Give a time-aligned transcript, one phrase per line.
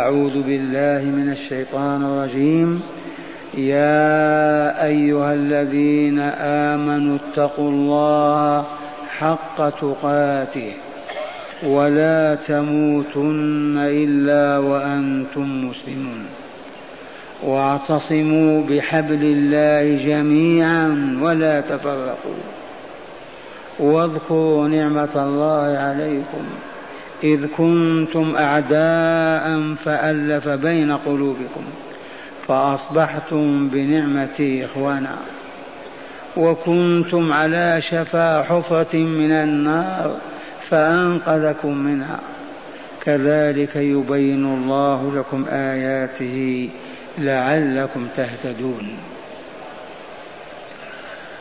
[0.00, 2.82] أعوذ بالله من الشيطان الرجيم.
[3.54, 6.18] يا أيها الذين
[6.68, 8.64] آمنوا اتقوا الله
[9.08, 10.72] حق تقاته
[11.66, 16.26] ولا تموتن إلا وأنتم مسلمون.
[17.42, 22.42] واعتصموا بحبل الله جميعا ولا تفرقوا.
[23.78, 26.44] واذكروا نعمة الله عليكم.
[27.24, 31.64] إذ كنتم أعداء فألف بين قلوبكم
[32.48, 35.16] فأصبحتم بنعمتي إخوانا
[36.36, 40.16] وكنتم على شفا حفرة من النار
[40.68, 42.20] فأنقذكم منها
[43.04, 46.68] كذلك يبين الله لكم آياته
[47.18, 48.96] لعلكم تهتدون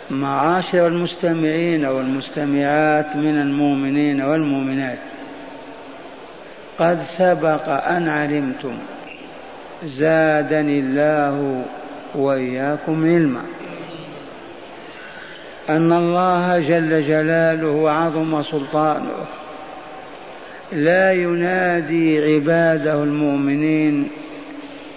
[0.09, 4.97] معاشر المستمعين والمستمعات من المؤمنين والمؤمنات
[6.79, 8.73] قد سبق أن علمتم.
[9.83, 11.65] زادني الله
[12.15, 13.41] وإياكم علما.
[15.69, 19.25] أن الله جل جلاله عظم سلطانه.
[20.71, 24.07] لا ينادي عباده المؤمنين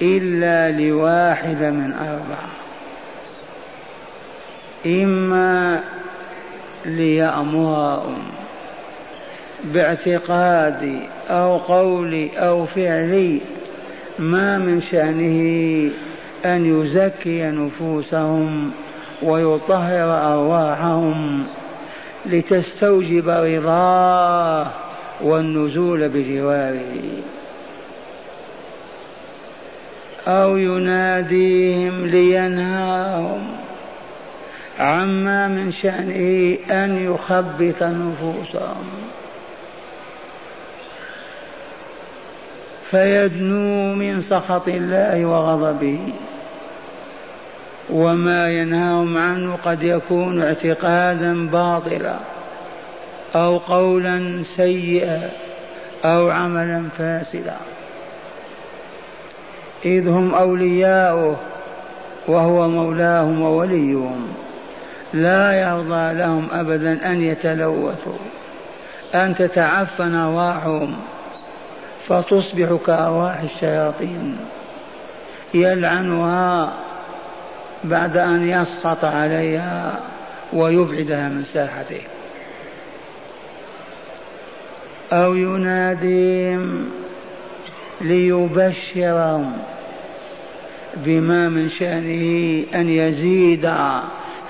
[0.03, 2.53] إلا لواحد من أربعة
[4.87, 5.81] إما
[6.87, 8.42] ليأمرهم.
[9.65, 10.99] باعتقادي
[11.31, 13.41] أو قولي أو فعلي
[14.19, 15.91] ما من شأنه
[16.45, 18.71] أن يزكي نفوسهم
[19.23, 21.47] ويطهر أرواحهم
[22.27, 24.67] لتستوجب رضاه
[25.21, 27.23] والنزول بجواره.
[30.27, 33.43] أو يناديهم لينهاهم
[34.79, 38.87] عما من شأنه أن يخبث نفوسهم.
[42.93, 46.13] فيدنو من سخط الله وغضبه.
[47.91, 52.17] وما ينهاهم عنه قد يكون اعتقادا باطلا
[53.35, 55.31] أو قولا سيئا
[56.05, 57.57] أو عملا فاسدا.
[59.85, 61.37] إذ هم أولياؤه
[62.29, 64.29] وهو مولاهم ووليهم.
[65.15, 68.19] لا يرضى لهم أبدا أن يتلوثوا.
[69.15, 70.95] أن تتعفن أرواحهم.
[72.09, 74.37] فتصبح كأرواح الشياطين
[75.55, 76.73] يلعنها
[77.85, 80.01] بعد أن يسخط عليها
[80.53, 82.01] ويبعدها من ساحته.
[85.13, 86.91] أو يناديهم
[88.01, 89.53] ليبشرهم
[90.97, 93.73] بما من شأنه أن يزيد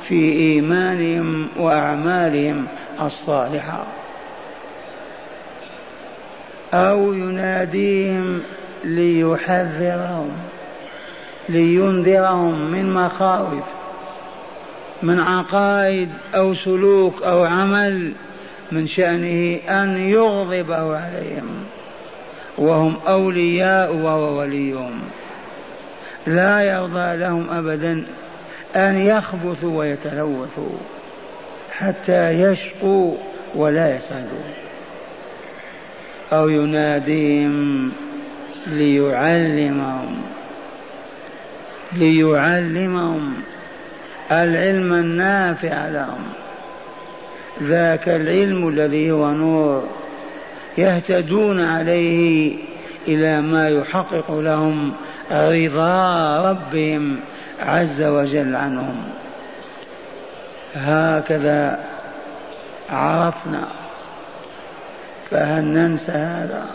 [0.08, 2.66] في إيمانهم وأعمالهم
[3.02, 3.84] الصالحة.
[6.74, 8.40] أو يناديهم
[8.84, 10.30] ليحذرهم
[11.48, 13.64] لينذرهم من مخاوف
[15.02, 18.12] من عقائد أو سلوك أو عمل
[18.72, 21.64] من شأنه أن يغضبه عليهم.
[22.58, 25.00] وهم أولياء وهو وليهم.
[26.26, 28.04] لا يرضى لهم أبدا
[28.76, 30.78] أن يخبثوا ويتلوثوا
[31.72, 33.16] حتى يشقوا
[33.54, 34.71] ولا يسعدوا.
[36.32, 37.93] أو يناديهم
[38.66, 40.22] ليعلمهم
[41.93, 43.34] ليعلمهم
[44.32, 46.25] العلم النافع لهم.
[47.62, 49.88] ذاك العلم الذي هو نور
[50.78, 52.56] يهتدون عليه
[53.09, 54.93] إلى ما يحقق لهم
[55.32, 57.16] رضا ربهم
[57.60, 59.03] عز وجل عنهم.
[60.75, 61.81] هكذا
[62.91, 63.81] عرفنا
[65.32, 66.66] فهل ننسى هذا؟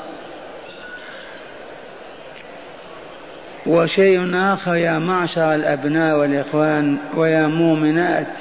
[3.66, 8.40] وشيء آخر يا معشر الأبناء والإخوان ويا مؤمنات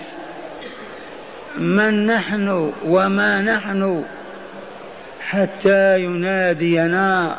[1.59, 4.05] من نحن وما نحن
[5.21, 7.37] حتى ينادينا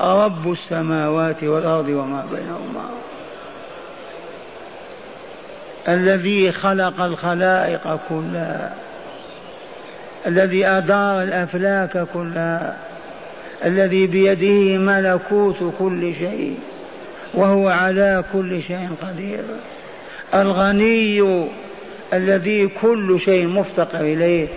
[0.00, 2.90] رب السماوات والأرض وما بينهما؟
[5.88, 8.74] الذي خلق الخلائق كلها.
[10.26, 12.76] الذي أدار الأفلاك كلها
[13.64, 16.58] الذي بيده ملكوت كل شيء
[17.34, 19.42] وهو على كل شيء قدير.
[20.34, 21.48] الغني
[22.12, 24.48] الذي كل شيء مفتقر إليه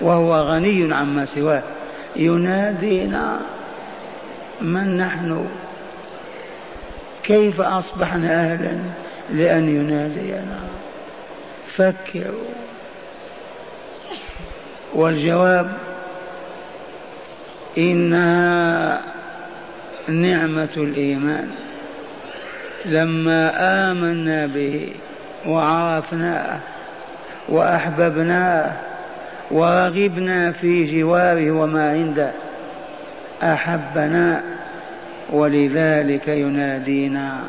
[0.00, 1.62] وهو غني عما سواه.
[2.16, 3.40] ينادينا
[4.60, 5.46] من نحن؟
[7.24, 8.78] كيف أصبحنا أهلا
[9.32, 10.58] لأن ينادينا؟
[11.68, 12.54] فكروا.
[14.94, 15.72] والجواب
[17.78, 19.00] إنها
[20.08, 21.48] نعمة الإيمان.
[22.84, 23.52] لما
[23.90, 24.92] آمنا به
[25.46, 26.60] وعرفناه
[27.48, 28.72] وأحببناه
[29.50, 32.32] ورغبنا في جواره وما عنده
[33.42, 34.42] أحبنا
[35.32, 37.40] ولذلك ينادينا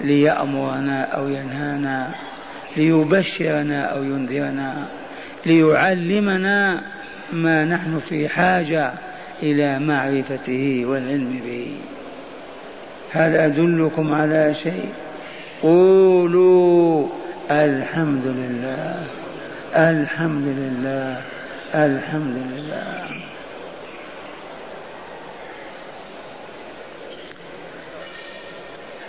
[0.00, 2.08] ليأمرنا أو ينهانا
[2.76, 4.86] ليبشرنا أو ينذرنا.
[5.46, 6.82] ليعلمنا
[7.32, 8.92] ما نحن في حاجة
[9.42, 11.76] إلى معرفته والعلم به.
[13.12, 14.88] هل أدلكم على شيء؟
[15.62, 17.06] قولوا
[17.50, 19.06] الحمد لله
[19.76, 21.22] الحمد لله
[21.74, 23.06] الحمد لله.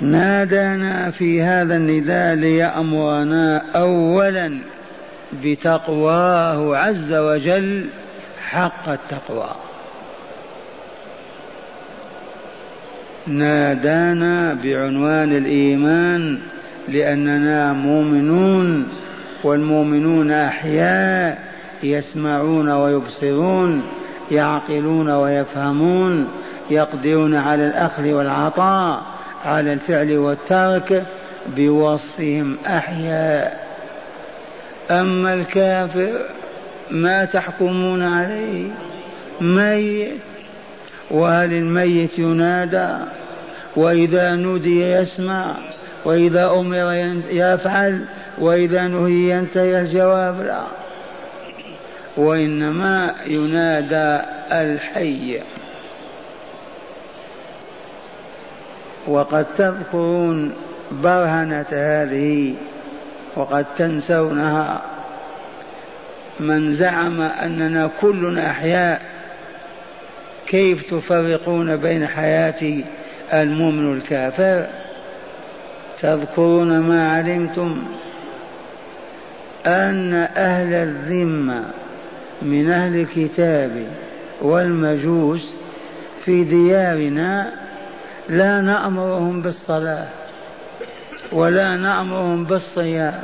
[0.02, 4.60] نادانا في هذا النداء ليأمرنا أولا
[5.34, 7.90] بتقواه عز وجل
[8.48, 9.50] حق التقوى.
[13.28, 16.40] نادانا بعنوان الإيمان
[16.88, 18.88] لأننا مؤمنون
[19.44, 21.38] والمؤمنون أحياء
[21.84, 23.84] يسمعون ويبصرون
[24.32, 26.28] يعقلون ويفهمون
[26.70, 29.04] يقدرون على الأخذ والعطاء
[29.46, 31.06] على الفعل والترك
[31.58, 33.67] بوصفهم أحياء.
[34.92, 36.26] أما الكافر
[36.92, 38.68] ما تحكمون عليه
[39.42, 40.22] ميت.
[41.12, 42.96] وهل الميت ينادى
[43.76, 45.58] وإذا نودي يسمع
[46.06, 46.94] وإذا أمر
[47.32, 48.06] يفعل
[48.38, 50.64] وإذا نهي ينتهي الجواب لا.
[52.18, 55.40] وإنما ينادى الحي.
[59.08, 60.54] وقد تذكرون
[60.92, 62.56] برهنة هذه
[63.38, 64.82] وقد تنسونها.
[66.40, 69.02] من زعم أننا كلنا أحياء
[70.48, 72.84] كيف تفرقون بين حياة
[73.34, 74.66] المؤمن والكافر؟
[76.02, 77.84] تذكرون ما علمتم؟
[79.66, 81.64] أن أهل الذمة
[82.42, 83.88] من أهل الكتاب
[84.42, 85.62] والمجوس
[86.26, 87.54] في ديارنا
[88.30, 90.08] لا نأمرهم بالصلاة.
[91.32, 93.24] ولا نأمرهم بالصيام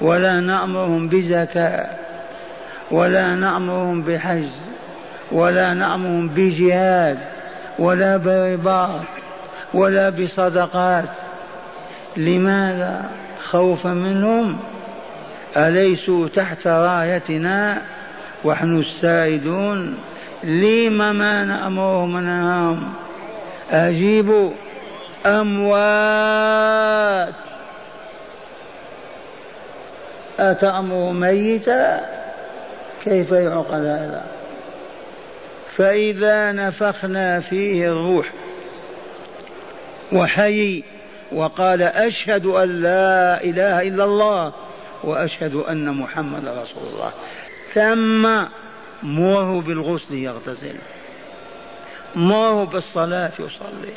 [0.00, 1.86] ولا نأمرهم بزكاة
[2.90, 4.48] ولا نأمرهم بحج
[5.32, 7.18] ولا نأمرهم بجهاد
[7.78, 9.00] ولا برباط
[9.74, 11.08] ولا بصدقات.
[12.16, 13.10] لماذا
[13.40, 14.58] خوفا منهم؟
[15.56, 17.82] أليسوا تحت رايتنا
[18.44, 19.94] ونحن السائدون
[20.44, 22.92] لم ما نأمرهم وننهاهم
[23.70, 24.50] أجيبوا
[25.26, 26.86] أموات.
[30.38, 32.06] أتأمر ميتا؟
[33.04, 34.26] كيف يعقل هذا؟
[35.76, 38.32] فإذا نفخنا فيه الروح
[40.12, 40.82] وحي
[41.32, 44.52] وقال أشهد أن لا إله إلا الله
[45.04, 47.12] وأشهد أن محمد رسول الله.
[47.74, 48.44] ثم
[49.02, 50.74] مره بالغسل يغتسل؟
[52.14, 53.94] مره بالصلاة يصلي؟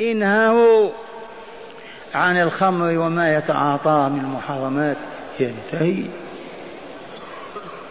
[0.00, 0.90] إنهاه
[2.14, 4.96] عن الخمر وما يتعاطى من المحرمات
[5.40, 6.04] ينتهي.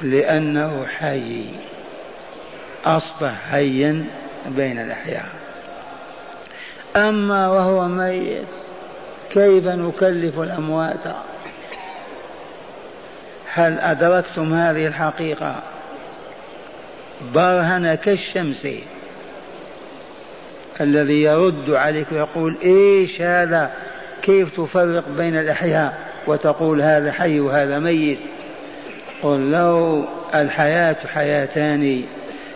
[0.02, 1.46] لأنه حي
[2.86, 4.06] أصبح حيا
[4.48, 5.26] بين الأحياء.
[6.96, 8.48] أما وهو ميت
[9.30, 11.06] كيف نكلف الأموات؟
[13.54, 15.64] هل أدركتم هذه الحقيقة؟
[17.34, 18.68] برهن كالشمس.
[20.82, 23.72] الذي يرد عليك ويقول إيش هذا؟
[24.22, 28.20] كيف تفرق بين الأحياء وتقول هذا حي وهذا ميت؟
[29.24, 30.06] قل له
[30.36, 32.04] الحياة حياتان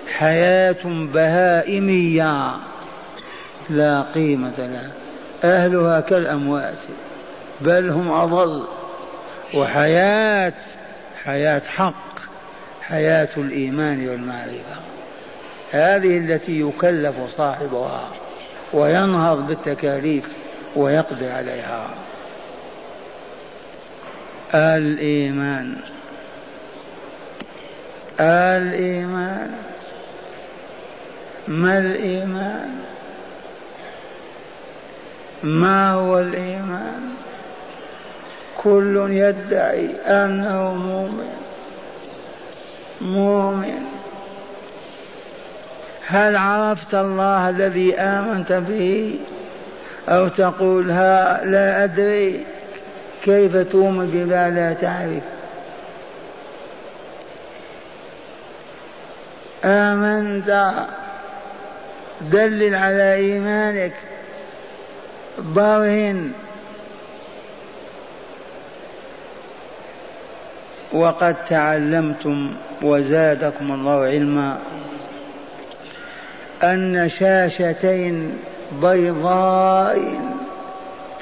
[0.07, 2.51] حياة بهائمية
[3.69, 4.91] لا قيمة لها.
[5.43, 6.77] أهلها كالأموات
[7.61, 8.63] بل هم أضل.
[9.53, 10.53] وحياة
[11.23, 12.19] حياة حق
[12.81, 14.90] حياة الإيمان والمعرفة.
[15.71, 18.07] هذه التي يكلف صاحبها
[18.73, 20.35] وينهض بالتكاليف
[20.75, 21.87] ويقضي عليها.
[24.55, 25.75] الإيمان.
[28.19, 29.51] الإيمان.
[31.47, 32.79] ما الإيمان؟
[35.43, 37.13] ما هو الإيمان؟
[38.57, 41.35] كل يدعي أنه مؤمن.
[43.01, 44.00] مؤمن.
[46.12, 49.20] هل عرفت الله الذي آمنت به؟
[50.10, 52.46] أو تقول ها لا أدري.
[53.24, 55.24] كيف تؤمن بما لا تعرف؟
[59.65, 60.74] آمنت.
[62.22, 63.94] دلل على إيمانك.
[65.38, 66.32] برهن.
[70.94, 74.58] وقد تعلمتم وزادكم الله علما.
[76.63, 78.38] أن شاشتين
[78.82, 80.20] بيضاء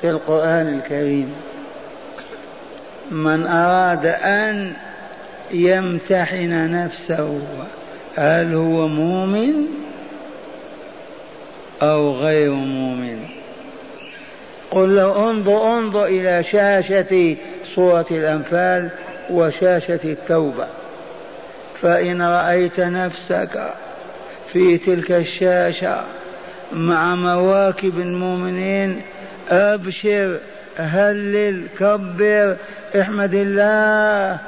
[0.01, 1.34] في القرآن الكريم.
[3.12, 4.74] من أراد أن
[5.51, 7.41] يمتحن نفسه
[8.15, 9.53] هل هو مؤمن
[11.81, 13.19] أو غير مؤمن؟
[14.72, 17.36] قل له انظر انظر إلى شاشة
[17.75, 18.89] سورة الأنفال
[19.29, 20.67] وشاشة التوبة.
[21.81, 23.74] فإن رأيت نفسك
[24.53, 26.03] في تلك الشاشة
[26.73, 29.01] مع مواكب المؤمنين
[29.49, 30.39] أبشر
[30.77, 32.57] هلل كبر
[33.01, 34.39] احمد الله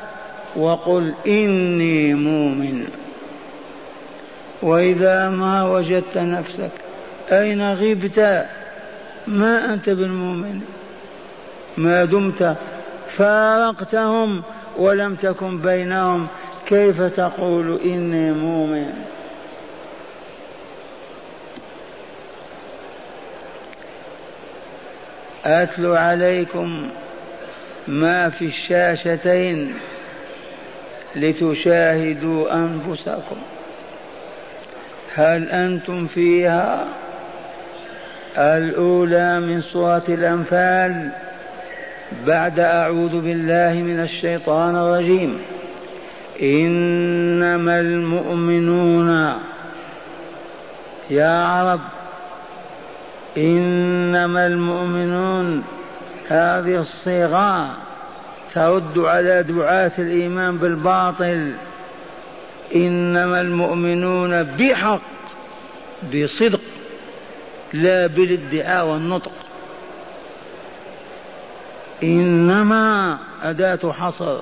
[0.55, 2.87] وقل إني مؤمن.
[4.61, 6.71] وإذا ما وجدت نفسك
[7.31, 8.45] أين غبت؟
[9.27, 10.61] ما أنت بالمؤمن.
[11.77, 12.55] ما دمت
[13.17, 14.43] فارقتهم
[14.77, 16.27] ولم تكن بينهم.
[16.65, 18.89] كيف تقول إني مؤمن؟
[25.45, 26.89] أتلو عليكم
[27.87, 29.73] ما في الشاشتين
[31.15, 33.37] لتشاهدوا أنفسكم.
[35.15, 36.85] هل أنتم فيها؟
[38.37, 41.09] الأولى من سورة الأنفال.
[42.27, 45.41] بعد أعوذ بالله من الشيطان الرجيم.
[46.41, 49.33] إنما المؤمنون
[51.09, 51.79] يا عرب
[53.37, 55.63] إنما المؤمنون
[56.27, 57.77] هذه الصيغة
[58.53, 61.53] ترد على دعاة الإيمان بالباطل.
[62.75, 65.01] إنما المؤمنون بحق
[66.13, 66.61] بصدق
[67.73, 69.31] لا بالادعاء والنطق.
[72.03, 74.39] إنما أداة حصر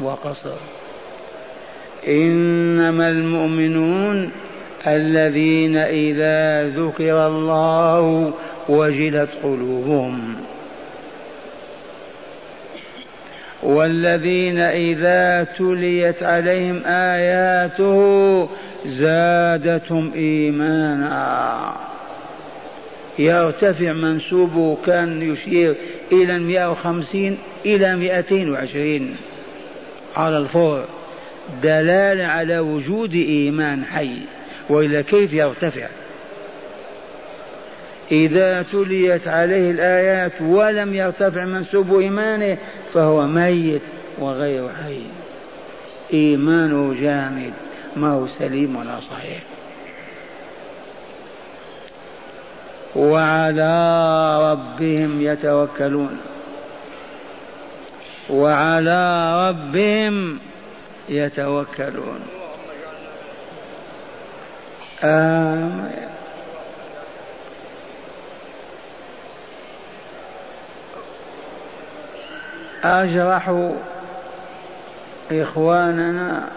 [0.00, 0.56] وقصر.
[2.08, 4.32] إنما المؤمنون
[4.86, 8.32] الذين إذا ذكر الله
[8.68, 10.34] وجلت قلوبهم.
[13.62, 18.48] والذين إذا تليت عليهم آياته
[18.86, 21.76] زادتهم إيمانا.
[23.18, 25.76] يرتفع منسوبه كان يشير
[26.12, 29.16] إلى 150 إلى 220
[30.16, 30.84] على الفور.
[31.62, 34.18] دلالة على وجود إيمان حي.
[34.72, 35.86] وإلا كيف يرتفع.
[38.12, 42.58] إذا تليت عليه الآيات ولم يرتفع منسوب إيمانه
[42.92, 43.82] فهو ميت
[44.18, 45.02] وغير حي.
[46.12, 47.52] إيمانه جامد
[47.96, 49.42] ما هو سليم ولا صحيح.
[52.96, 56.20] وعلى ربهم يتوكلون.
[58.30, 60.38] وعلى ربهم
[61.08, 62.41] يتوكلون.
[65.04, 66.08] آمين
[72.84, 73.70] أجرح
[75.32, 76.48] إخواننا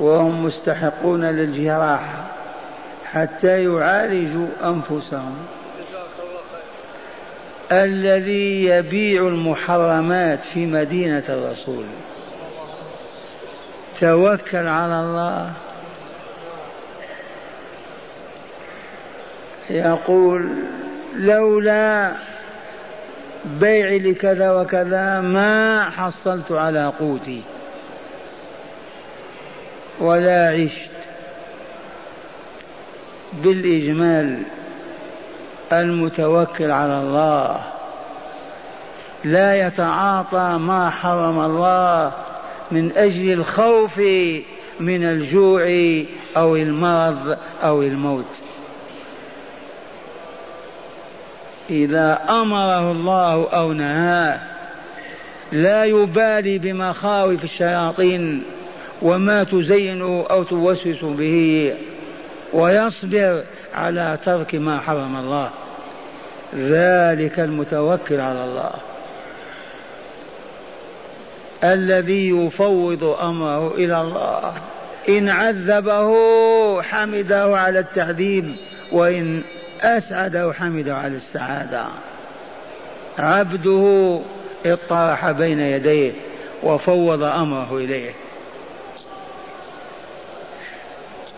[0.00, 2.24] وهم مستحقون للجراحة
[3.04, 5.36] حتى يعالجوا أنفسهم.
[7.72, 11.84] الذي يبيع المحرمات في مدينة الرسول.
[14.00, 15.52] توكل على الله.
[19.70, 20.48] يقول
[21.14, 22.12] لولا
[23.44, 27.42] بيعي لكذا وكذا ما حصلت على قوتي
[30.00, 30.90] ولا عشت
[33.32, 34.42] بالإجمال
[35.72, 37.60] المتوكل على الله
[39.24, 42.12] لا يتعاطى ما حرم الله
[42.70, 43.98] من أجل الخوف
[44.80, 45.62] من الجوع
[46.36, 48.40] أو المرض أو الموت
[51.70, 54.40] إذا أمره الله أو نهاه
[55.52, 58.42] لا يبالي بمخاوف الشياطين
[59.02, 61.74] وما تزينه أو توسوس به
[62.52, 63.42] ويصبر
[63.74, 65.50] على ترك ما حرم الله.
[66.56, 68.72] ذلك المتوكل على الله.
[71.64, 74.52] الذي يفوض أمره إلى الله.
[75.08, 76.12] إن عذبه
[76.82, 78.56] حمده على التعذيب
[78.92, 79.42] وإن
[79.80, 81.84] اسعده حمده على السعادة.
[83.18, 84.20] عبده
[84.66, 86.12] اطرح بين يديه
[86.62, 88.10] وفوض أمره إليه.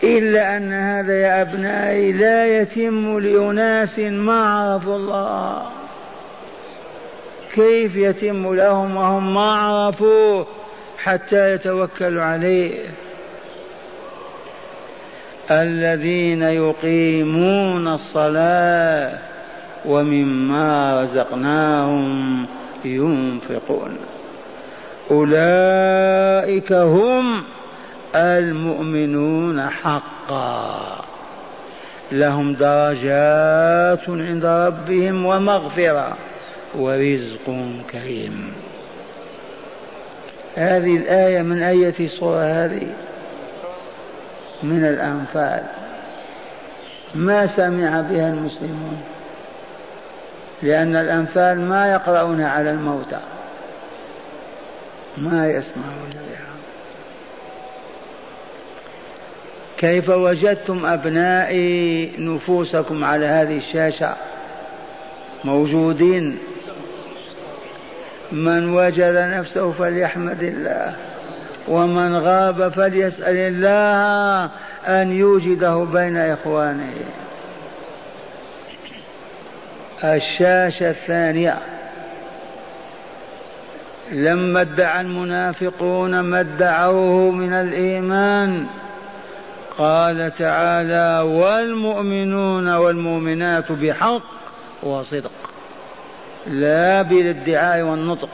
[0.03, 5.65] إلا أن هذا يا أبنائي لا يتم لأناس ما عرفوا الله.
[7.53, 10.47] كيف يتم لهم وهم ما عرفوه
[10.97, 12.79] حتى يتوكلوا عليه؟
[15.51, 19.19] الذين يقيمون الصلاة
[19.85, 22.45] ومما رزقناهم
[22.85, 23.97] ينفقون.
[25.11, 27.43] أولئك هم
[28.15, 30.79] المؤمنون حقا.
[32.11, 36.17] لهم درجات عند ربهم ومغفرة
[36.75, 37.57] ورزق
[37.91, 38.53] كريم.
[40.55, 42.87] هذه الآية من أية صورة هذه.
[44.63, 45.63] من الأنفال.
[47.15, 49.03] ما سمع بها المسلمون.
[50.61, 53.19] لأن الأنفال ما يقرؤون على الموتى.
[55.17, 56.53] ما يسمعون بها.
[59.77, 64.15] كيف وجدتم أبنائي نفوسكم على هذه الشاشة؟
[65.43, 66.37] موجودين.
[68.31, 70.95] من وجد نفسه فليحمد الله.
[71.67, 74.51] ومن غاب فليسأل الله
[74.87, 76.93] أن يوجده بين إخوانه.
[80.03, 81.57] الشاشة الثانية.
[84.11, 88.67] لما ادعى المنافقون ما ادعوه من الإيمان
[89.77, 94.23] قال تعالى والمؤمنون والمؤمنات بحق
[94.83, 95.31] وصدق
[96.47, 98.29] لا بالادعاء والنطق.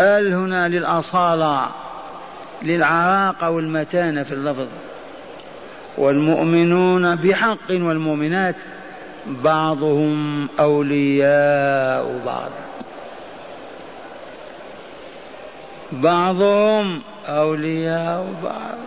[0.00, 1.68] أل هنا للأصالة
[2.62, 4.66] للعراقه والمتانة في اللفظ.
[5.98, 8.56] والمؤمنون بحق والمؤمنات
[9.26, 12.50] بعضهم أولياء بعض.
[15.92, 18.78] بعضهم أولياء بعض.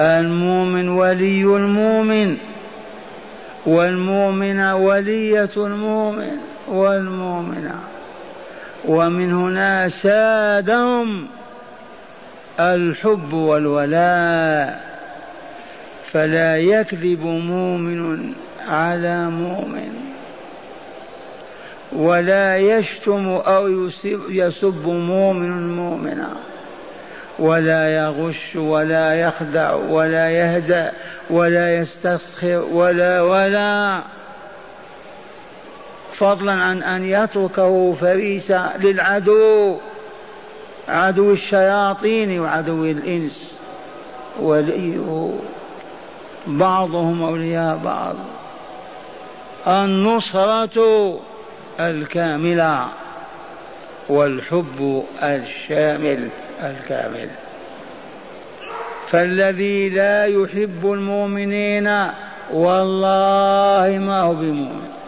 [0.00, 2.36] المؤمن ولي المؤمن
[3.66, 6.36] والمؤمنة ولية المؤمن
[6.68, 7.78] والمؤمنة.
[8.84, 11.26] ومن هنا سادهم
[12.60, 14.92] الحب والولاء.
[16.12, 18.32] فلا يكذب مؤمن
[18.68, 19.92] على مؤمن.
[21.92, 23.90] ولا يشتم أو
[24.30, 26.28] يسب مؤمن مؤمنا.
[27.38, 30.92] ولا يغش ولا يخدع ولا يهزأ
[31.30, 34.02] ولا يستسخر ولا ولا
[36.12, 39.76] فضلا عن أن يتركه فريسا للعدو
[40.88, 43.54] عدو الشياطين وعدو الإنس.
[44.40, 45.30] وليه
[46.46, 48.14] بعضهم أولياء بعض.
[49.66, 51.20] النصرة
[51.80, 52.88] الكاملة
[54.08, 56.28] والحب الشامل
[56.62, 57.28] الكامل.
[59.08, 62.08] فالذي لا يحب المؤمنين
[62.52, 65.01] والله ما هو بمؤمن.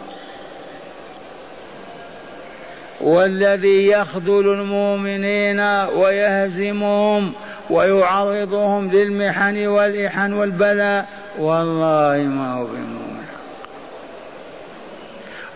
[3.01, 5.59] والذي يخذل المؤمنين
[5.95, 7.33] ويهزمهم
[7.69, 11.05] ويعرضهم للمحن والإحن والبلاء.
[11.39, 13.05] والله ما هو بمؤمن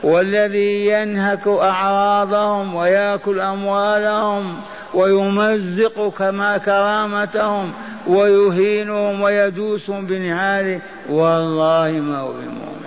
[0.03, 4.55] والذي ينهك أعراضهم ويأكل أموالهم
[4.93, 7.71] ويمزق كما كرامتهم
[8.07, 12.78] ويهينهم ويدوسهم بنعاله والله ما هو بمؤمن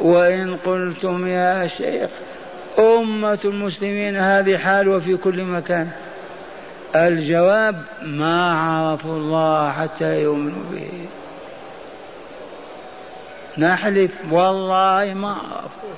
[0.00, 2.10] وإن قلتم يا شيخ
[2.78, 5.88] أمة المسلمين هذه حال وفي كل مكان.
[6.94, 11.06] الجواب ما عرفوا الله حتى يؤمنوا به.
[13.58, 15.96] نحلف والله ما عرفوا.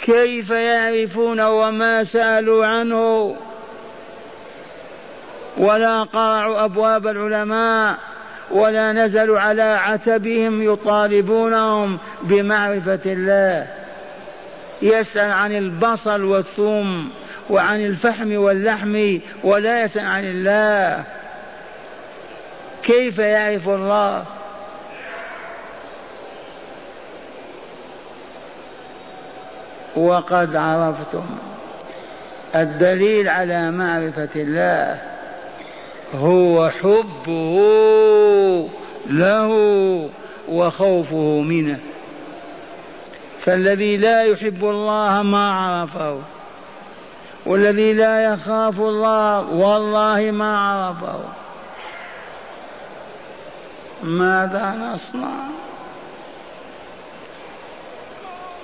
[0.00, 3.36] كيف يعرفون وما سألوا عنه؟
[5.56, 7.98] ولا قرعوا أبواب العلماء.
[8.52, 13.66] ولا نزلوا على عتبهم يطالبونهم بمعرفة الله.
[14.82, 17.10] يسأل عن البصل والثوم
[17.50, 21.04] وعن الفحم واللحم ولا يسأل عن الله.
[22.82, 24.24] كيف يعرف الله؟
[29.96, 31.24] وقد عرفتم.
[32.54, 35.11] الدليل على معرفة الله
[36.14, 37.58] هو حبه
[39.06, 39.48] له
[40.48, 41.80] وخوفه منه.
[43.40, 46.18] فالذي لا يحب الله ما عرفه
[47.46, 51.20] والذي لا يخاف الله والله ما عرفه.
[54.02, 55.34] ماذا نصنع؟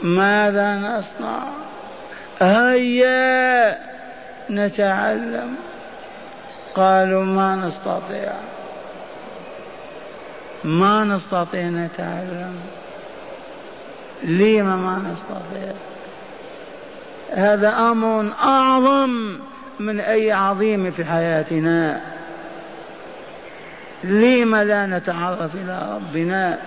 [0.03, 1.43] ماذا نصنع؟
[2.43, 3.79] هيا
[4.51, 5.57] نتعلم.
[6.75, 8.33] قالوا ما نستطيع.
[10.65, 12.55] ما نستطيع نتعلم.
[14.23, 15.73] لما ما نستطيع؟
[17.31, 19.39] هذا أمر أعظم
[19.81, 22.01] من أي عظيم في حياتنا.
[24.05, 26.59] لم لا نتعرف إلى ربنا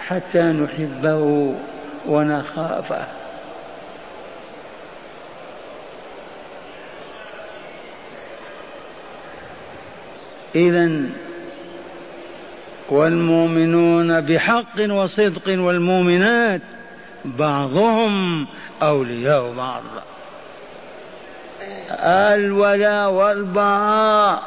[0.00, 1.54] حتى نحبه
[2.06, 3.17] ونخافه.
[10.54, 11.00] اذا
[12.90, 16.60] والمؤمنون بحق وصدق والمؤمنات
[17.24, 18.46] بعضهم
[18.82, 19.82] أولياء بعض.
[22.34, 24.42] الولاء والبراء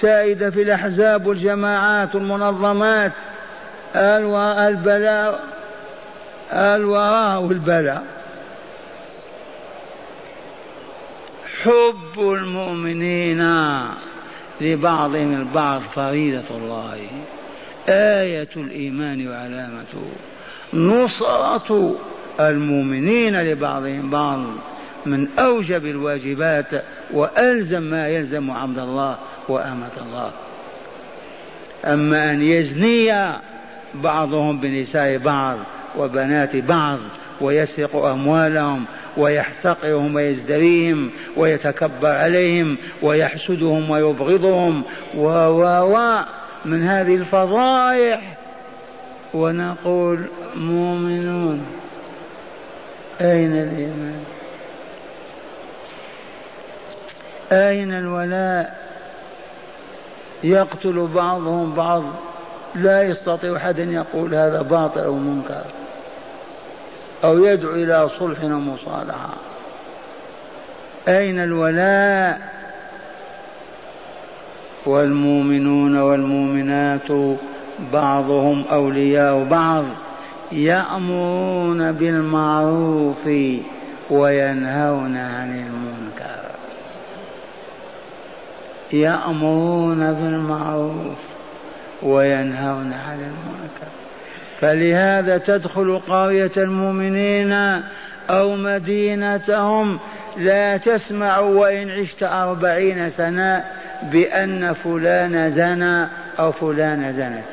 [0.00, 3.12] سائدة في الأحزاب والجماعات والمنظمات.
[3.96, 5.40] البلاء
[6.52, 8.04] الوراء والبلاء.
[11.62, 13.40] حب المؤمنين.
[14.60, 16.98] لبعضهم البعض فريدة الله.
[17.88, 20.02] آية الإيمان وعلامته
[20.74, 21.96] نصرة
[22.40, 24.40] المؤمنين لبعضهم بعض
[25.06, 29.18] من أوجب الواجبات وألزم ما يلزم عبد الله
[29.48, 30.30] وأمة الله.
[31.84, 33.32] أما أن يزني
[33.94, 35.58] بعضهم بنساء بعض
[35.98, 36.98] وبنات بعض
[37.40, 38.84] ويسرق أموالهم
[39.16, 44.82] ويحتقرهم ويزدريهم ويتكبر عليهم ويحسدهم ويبغضهم
[45.16, 45.26] و
[45.80, 46.20] و
[46.64, 48.36] من هذه الفضائح.
[49.34, 50.24] ونقول
[50.56, 51.66] مؤمنون
[53.20, 54.24] أين الإيمان؟
[57.52, 58.80] أين الولاء؟
[60.44, 62.02] يقتل بعضهم بعض
[62.74, 65.64] لا يستطيع أحد أن يقول هذا باطل أو منكر.
[67.24, 69.34] أو يدعو إلى صلح ومصالحة.
[71.08, 72.40] أين الولاء؟
[74.86, 77.36] والمؤمنون والمؤمنات
[77.92, 79.84] بعضهم أولياء بعض
[80.52, 83.26] يأمرون بالمعروف
[84.10, 86.50] وينهون عن المنكر.
[88.92, 91.18] يأمرون بالمعروف
[92.02, 93.99] وينهون عن المنكر.
[94.60, 97.52] فلهذا تدخل قرية المؤمنين
[98.30, 99.98] أو مدينتهم
[100.36, 103.64] لا تسمع وإن عشت أربعين سنة
[104.02, 107.44] بأن فلان زنى أو فلان زنت.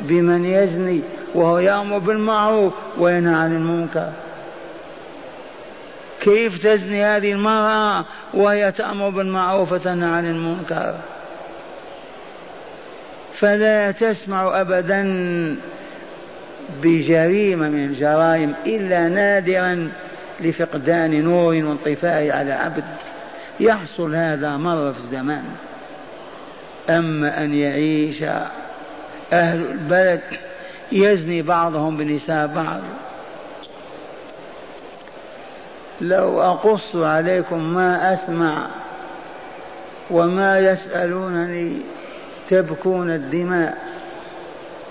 [0.00, 1.00] بمن يزني
[1.34, 4.10] وهو يأمر بالمعروف وينهى عن المنكر.
[6.20, 8.04] كيف تزني هذه المرأة
[8.34, 10.94] وهي تأمر بالمعروف وتنهى عن المنكر؟
[13.38, 15.02] فلا تسمع أبدا
[16.82, 19.92] بجريمة من الجرائم إلا نادرا
[20.40, 22.84] لفقدان نور وانطفاء على عبد.
[23.60, 25.44] يحصل هذا مرة في الزمان.
[26.90, 28.22] أما أن يعيش
[29.32, 30.20] أهل البلد
[30.92, 32.80] يزني بعضهم بنساء بعض.
[36.00, 38.70] لو أقص عليكم ما أسمع
[40.10, 41.76] وما يسألونني
[42.48, 43.76] تبكون الدماء.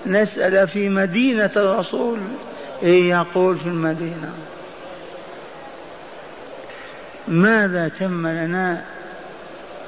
[0.06, 2.20] نسأل في مدينة الرسول.
[2.84, 4.34] إيه يقول في المدينة؟
[7.28, 8.82] ماذا تم لنا؟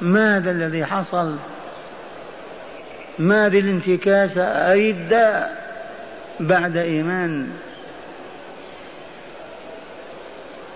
[0.00, 1.36] ماذا الذي حصل؟
[3.18, 5.46] ماذا الانتكاسة ردة
[6.40, 7.50] بعد إيمان؟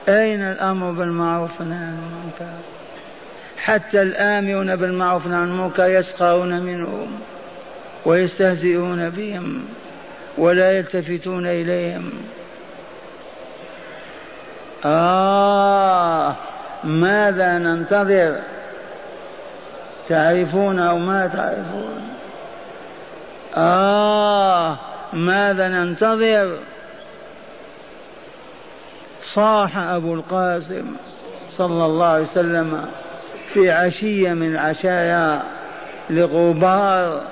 [0.08, 2.54] أين الأمر بالمعروف عن المنكر؟
[3.58, 7.20] حتى الآمرون بالمعروف عن المنكر يسخرون منهم.
[8.06, 9.64] ويستهزئون بهم
[10.38, 12.12] ولا يلتفتون إليهم.
[14.84, 16.36] آه
[16.84, 18.36] ماذا ننتظر؟
[20.08, 22.08] تعرفون أو ما تعرفون؟
[23.56, 24.78] آه
[25.12, 26.58] ماذا ننتظر؟
[29.34, 30.84] صاح أبو القاسم
[31.48, 32.84] صلى الله عليه وسلم
[33.46, 35.42] في عشية من العشايا
[36.10, 37.22] لغبار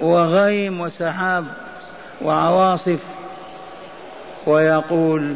[0.00, 1.44] وغيم وسحاب
[2.22, 3.04] وعواصف
[4.46, 5.34] ويقول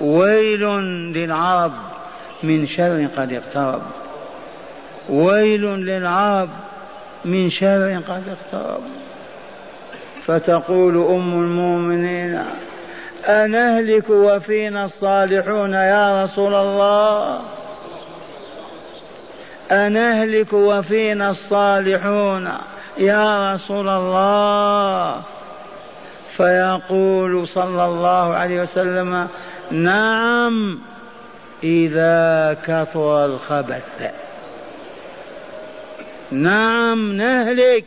[0.00, 0.64] ويل
[1.12, 1.72] للعرب
[2.42, 3.82] من شر قد اقترب.
[5.08, 6.50] ويل للعرب
[7.24, 8.82] من شر قد اقترب.
[10.26, 12.44] فتقول أم المؤمنين
[13.28, 17.40] أنهلك وفينا الصالحون يا رسول الله؟
[19.70, 22.48] أنهلك وفينا الصالحون
[22.98, 25.22] يا رسول الله.
[26.36, 29.28] فيقول صلى الله عليه وسلم
[29.70, 30.78] نعم
[31.62, 34.10] إذا كثر الخبث.
[36.30, 37.84] نعم نهلك.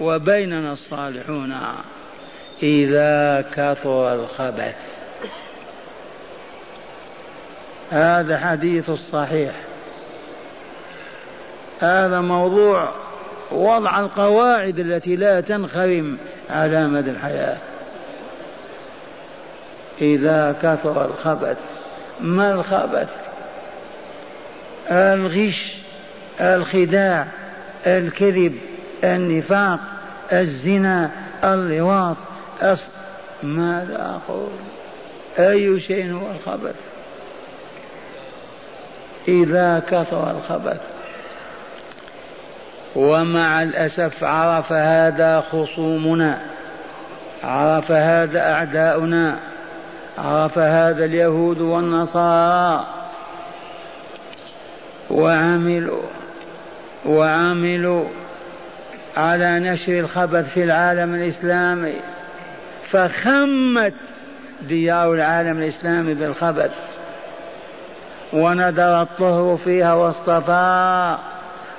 [0.00, 1.54] وبيننا الصالحون
[2.62, 4.76] إذا كثر الخبث.
[7.90, 9.52] هذا حديث الصحيح
[11.80, 12.94] هذا موضوع
[13.50, 16.18] وضع القواعد التي لا تنخرم
[16.50, 17.56] على مدى الحياة.
[20.00, 21.58] إذا كثر الخبث
[22.20, 23.08] ما الخبث؟
[24.90, 25.72] الغش
[26.40, 27.26] الخداع
[27.86, 28.58] الكذب
[29.04, 29.80] النفاق
[30.32, 31.10] الزنا
[31.44, 32.16] اللواط
[32.62, 32.90] أص...
[33.42, 34.50] ماذا أقول؟
[35.38, 36.74] أي شيء هو الخبث؟
[39.28, 40.80] إذا كثر الخبث
[42.98, 46.38] ومع الأسف عرف هذا خصومنا
[47.44, 49.38] عرف هذا أعداؤنا
[50.18, 52.86] عرف هذا اليهود والنصارى
[55.10, 56.02] وعملوا
[57.06, 58.04] وعملوا
[59.16, 61.94] على نشر الخبث في العالم الإسلامي
[62.90, 63.94] فخمت
[64.62, 66.72] ديار العالم الإسلامي بالخبث
[68.32, 71.37] وندر الطهر فيها والصفاء.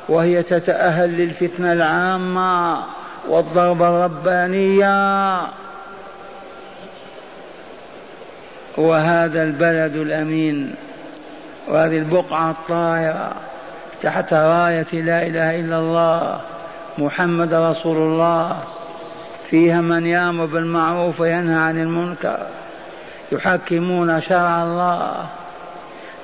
[0.10, 2.84] وهي تتأهل للفتنة العامة
[3.28, 5.42] والضربة الربانية.
[8.78, 10.76] وهذا البلد الأمين
[11.68, 13.34] وهذه البقعة الطاهرة
[14.04, 16.42] تحت راية لا إله إلا الله
[16.98, 18.58] محمد رسول الله.
[19.50, 22.48] فيها من يامر بالمعروف وينهى عن المنكر
[23.32, 25.26] يحكمون شرع الله.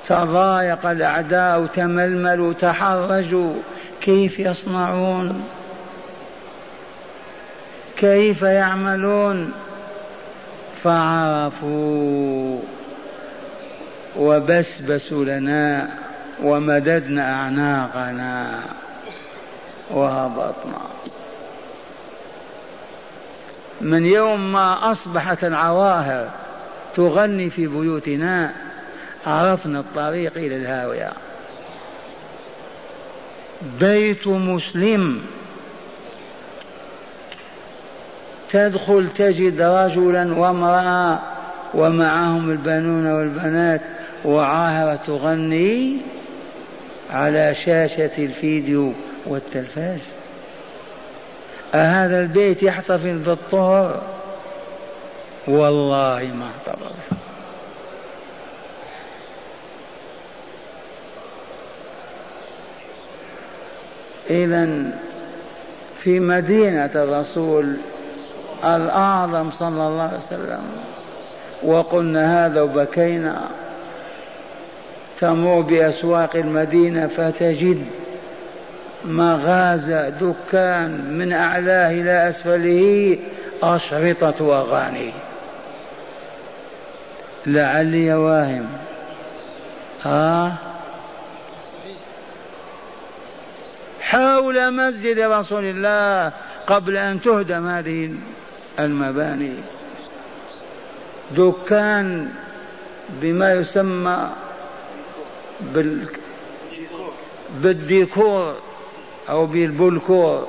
[0.08, 3.54] تضايق الأعداء تململوا تحرجوا.
[4.00, 5.44] كيف يصنعون؟
[7.96, 9.52] كيف يعملون؟
[10.82, 12.60] فعرفوا.
[14.16, 15.88] وبسبسوا لنا
[16.42, 18.60] ومددنا أعناقنا.
[19.90, 20.80] وهبطنا.
[23.80, 26.28] من يوم ما أصبحت العواهر
[26.96, 28.65] تغني في بيوتنا
[29.26, 31.12] عرفنا الطريق إلى الهاوية.
[33.80, 35.22] بيت مسلم.
[38.50, 41.18] تدخل تجد رجلا وامرأة
[41.74, 43.80] ومعهم البنون والبنات
[44.24, 45.98] وعاهرة تغني
[47.10, 48.92] على شاشة الفيديو
[49.26, 50.00] والتلفاز.
[51.74, 54.02] أهذا البيت يحتفظ بالطهر.
[55.48, 57.15] والله ما احتفظ.
[64.30, 64.68] إذا
[65.96, 67.76] في مدينة الرسول
[68.64, 70.62] الأعظم صلى الله عليه وسلم.
[71.62, 73.40] وقلنا هذا وبكينا.
[75.20, 77.84] تمر بأسواق المدينة فتجد
[79.04, 83.18] مغازة دكان من أعلاه إلى أسفله
[83.62, 85.12] أشرطة أغاني.
[87.46, 88.66] لعلي واهم.
[90.02, 90.52] ها؟
[94.06, 96.32] حول مسجد رسول الله
[96.66, 98.14] قبل أن تهدم هذه
[98.78, 99.54] المباني.
[101.36, 102.28] دكان
[103.22, 104.30] بما يسمى
[105.60, 106.08] بال
[107.62, 108.54] بالديكور
[109.28, 110.48] أو بالبولكور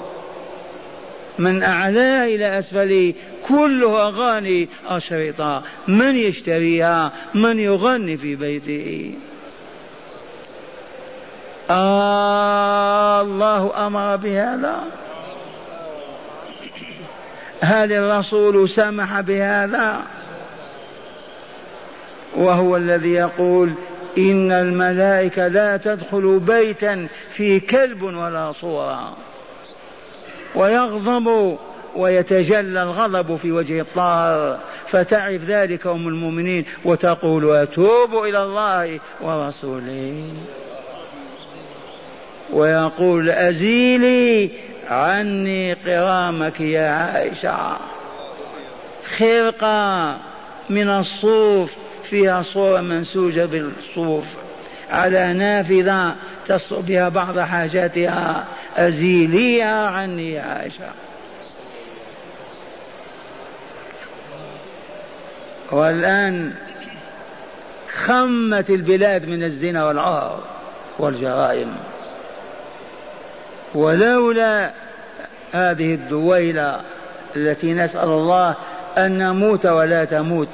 [1.39, 3.13] من أعلاه إلى أسفله
[3.47, 9.13] كله أغاني أشرطة من يشتريها؟ من يغني في بيته؟
[11.71, 12.27] الله
[13.87, 14.83] أمر بهذا.
[17.61, 20.01] هل الرسول سمح بهذا؟
[22.35, 23.73] وهو الذي يقول
[24.17, 29.17] إن الملائكة لا تدخل بيتا في كلب ولا صورة.
[30.55, 31.57] ويغضب
[31.95, 40.33] ويتجلى الغضب في وجه الطاهر فتعرف ذلك أم المؤمنين وتقول أتوب إلى الله ورسوله.
[42.53, 44.51] ويقول أزيلي
[44.89, 47.77] عني قرامك يا عائشة.
[49.17, 50.17] خرقة
[50.69, 51.71] من الصوف
[52.09, 54.25] فيها صورة منسوجة بالصوف.
[54.91, 56.15] على نافذة
[56.47, 58.45] تصل بها بعض حاجاتها.
[58.77, 60.91] أزيليها عني يا عائشة.
[65.71, 66.53] والآن
[68.05, 70.43] خمت البلاد من الزنا والعار
[70.99, 71.75] والجرائم.
[73.75, 74.73] ولولا
[75.51, 76.81] هذه الدويلة
[77.35, 78.55] التي نسأل الله
[78.97, 80.49] أن نموت ولا تموت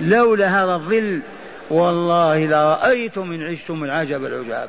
[0.00, 1.22] لولا هذا الظل
[1.70, 4.68] والله لرأيتم إن عشتم العجب العجاب.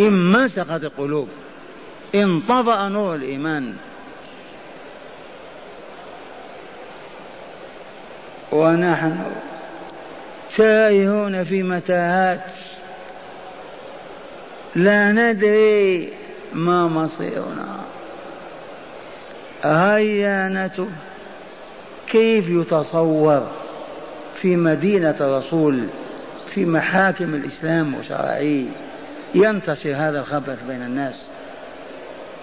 [0.00, 1.28] إن مسقت القلوب
[2.14, 3.74] انطفأ نور الإيمان.
[8.52, 9.18] ونحن
[10.56, 12.54] تائهون في متاهات.
[14.76, 16.12] لا ندري
[16.52, 17.76] ما مصيرنا.
[19.64, 20.88] هيا نتب
[22.06, 23.46] كيف يتصور
[24.34, 25.86] في مدينة الرسول
[26.46, 28.66] في محاكم الإسلام وشرعي
[29.34, 31.26] ينتشر هذا الخبث بين الناس؟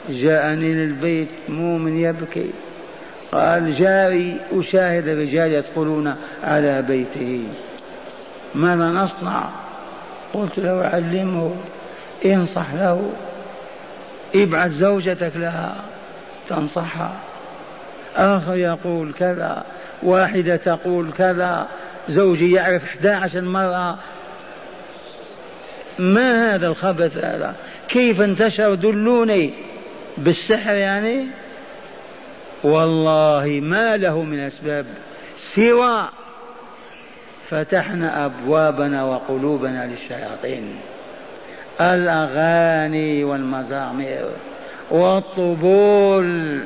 [0.09, 2.49] جاءني للبيت مؤمن يبكي.
[3.31, 7.43] قال جاري أشاهد الرجال يدخلون على بيته.
[8.55, 9.49] ماذا نصنع؟
[10.33, 11.55] قلت له علمه
[12.25, 13.11] انصح له.
[14.35, 15.75] ابعث زوجتك لها
[16.49, 17.15] تنصحها.
[18.15, 19.63] آخر يقول كذا
[20.03, 21.67] واحدة تقول كذا.
[22.07, 23.97] زوجي يعرف 11 مرة
[25.99, 27.55] ما هذا الخبث هذا؟
[27.89, 29.53] كيف انتشر دلوني؟
[30.17, 31.27] بالسحر يعني؟
[32.63, 34.85] والله ما له من أسباب
[35.35, 36.09] سوى
[37.49, 40.75] فتحنا أبوابنا وقلوبنا للشياطين.
[41.81, 44.25] الأغاني والمزامير
[44.91, 46.61] والطبول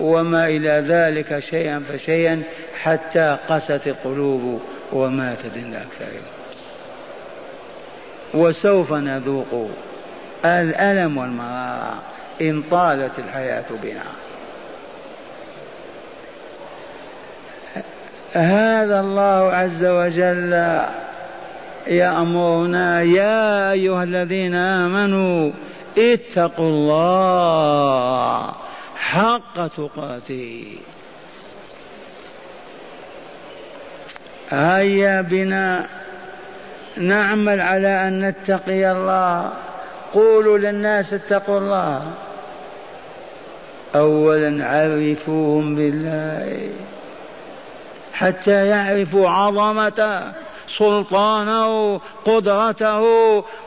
[0.00, 2.42] وما إلى ذلك شيئا فشيئا
[2.82, 4.60] حتى قست القلوب
[4.92, 6.06] وماتت الأكثر
[8.34, 9.70] وسوف نذوق
[10.44, 12.02] الألم والمرارة
[12.42, 14.02] إن طالت الحياة بنا.
[18.32, 20.80] هذا الله عز وجل
[21.86, 25.50] يأمرنا يا أيها الذين آمنوا
[25.98, 28.52] اتقوا الله
[28.96, 30.76] حق تقاته.
[34.50, 35.88] هيا بنا
[36.96, 39.52] نعمل على أن نتقي الله.
[40.12, 42.12] قولوا للناس اتقوا الله.
[43.94, 46.70] أولا عرفوهم بالله
[48.12, 50.32] حتى يعرفوا عظمته.
[50.78, 53.02] سلطانه قدرته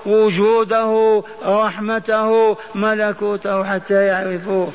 [0.05, 4.71] وجوده رحمته ملكوته حتى يعرفوه.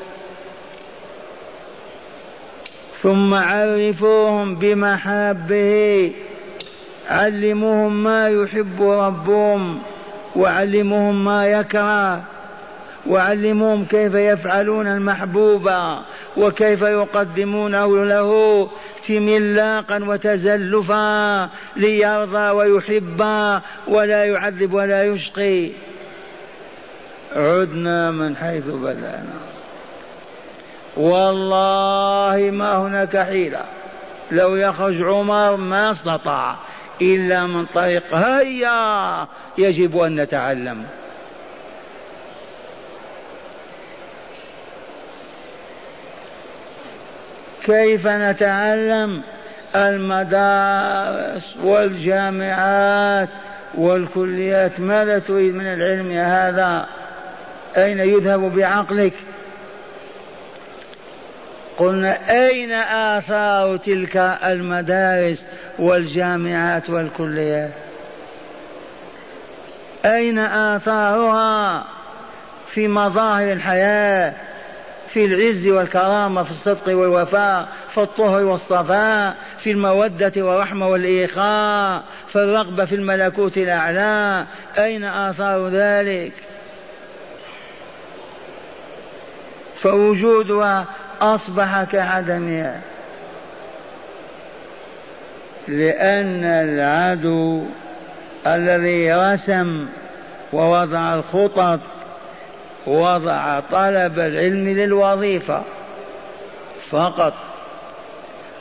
[3.01, 6.11] ثم عرفوهم بمحابه.
[7.09, 9.79] علموهم ما يحب ربهم
[10.35, 12.23] وعلموهم ما يكره.
[13.07, 15.71] وعلموهم كيف يفعلون المحبوب
[16.37, 18.69] وكيف يقدمونه له
[19.07, 23.21] تملاقا وتزلفا ليرضى ويحب
[23.87, 25.71] ولا يعذب ولا يشقي.
[27.35, 29.39] عدنا من حيث بدأنا.
[30.97, 33.63] والله ما هناك حيلة.
[34.31, 36.55] لو يخرج عمر ما استطاع
[37.01, 40.83] إلا من طريق هيا يجب أن نتعلم.
[47.65, 49.21] كيف نتعلم
[49.75, 53.29] المدارس والجامعات
[53.75, 56.87] والكليات؟ ماذا تريد من العلم يا هذا؟
[57.77, 59.13] أين يذهب بعقلك؟
[61.77, 65.47] قلنا أين آثار تلك المدارس
[65.79, 67.71] والجامعات والكليات؟
[70.05, 71.85] أين آثارها
[72.67, 74.33] في مظاهر الحياة؟
[75.13, 82.85] في العز والكرامة في الصدق والوفاء في الطهر والصفاء في المودة والرحمة والإخاء في الرغبة
[82.85, 84.45] في الملكوت الأعلى.
[84.77, 86.33] أين آثار ذلك؟
[89.81, 90.85] فوجودها
[91.21, 92.81] أصبح كعدمها
[95.67, 97.63] لأن العدو
[98.47, 99.87] الذي رسم
[100.53, 101.79] ووضع الخطط
[102.87, 105.63] وضع طلب العلم للوظيفة
[106.89, 107.33] فقط.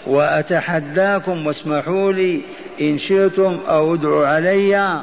[0.06, 2.40] وأتحداكم واسمحوا لي
[2.80, 5.02] إن شئتم أو ادعوا علي.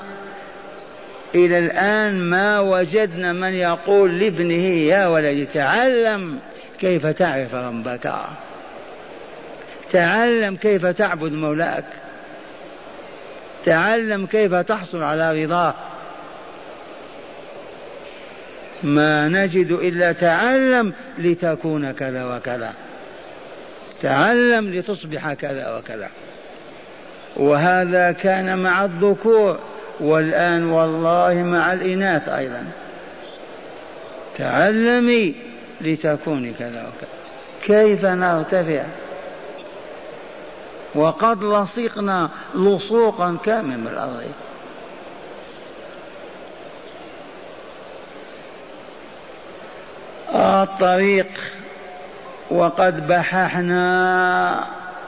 [1.35, 6.39] إلى الآن ما وجدنا من يقول لابنه يا ولدي تعلم
[6.79, 8.13] كيف تعرف ربك.
[9.91, 11.85] تعلم كيف تعبد مولاك.
[13.65, 15.73] تعلم كيف تحصل على رضاه
[18.83, 22.73] ما نجد إلا تعلم لتكون كذا وكذا.
[24.01, 26.09] تعلم لتصبح كذا وكذا.
[27.35, 29.59] وهذا كان مع الذكور
[29.99, 32.63] والآن والله مع الإناث أيضا.
[34.37, 35.35] تعلمي
[35.81, 37.09] لتكوني كذا وكذا.
[37.65, 38.83] كيف نرتفع؟
[40.95, 44.23] وقد لصقنا لصوقا كاملا من الأرض؟
[50.37, 51.27] الطريق
[52.51, 54.63] وقد بححنا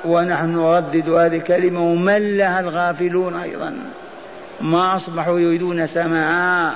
[0.05, 3.75] ونحن نردد هذه الكلمة ومن لها الغافلون أيضا.
[4.61, 6.75] ما أصبحوا يريدون سماعا.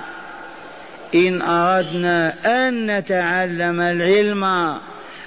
[1.16, 4.74] إن أردنا أن نتعلم العلم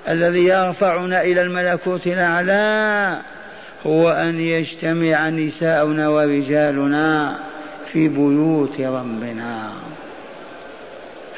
[0.09, 3.19] الذي يرفعنا إلى الملكوت الأعلى
[3.87, 7.39] هو أن يجتمع نساؤنا ورجالنا
[7.93, 9.71] في بيوت ربنا.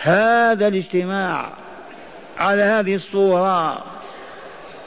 [0.02, 1.57] هذا الاجتماع
[2.38, 3.84] على هذه الصورة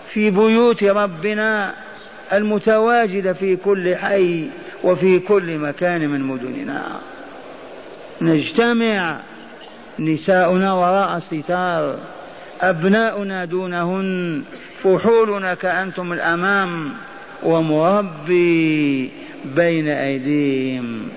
[0.07, 1.73] في بيوت ربنا
[2.33, 4.49] المتواجدة في كل حي
[4.83, 6.99] وفي كل مكان من مدننا.
[8.21, 9.19] نجتمع
[9.99, 11.99] نساؤنا وراء الستار
[12.61, 14.43] أبناؤنا دونهن
[14.77, 16.93] فحولنا كأنتم الأمام
[17.43, 19.11] ومربي
[19.45, 21.09] بين أيديهم.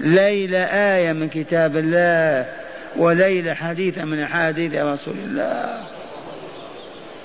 [0.00, 2.59] ليلة آية من كتاب الله
[2.96, 5.80] وليلة حديث من أحاديث رسول الله.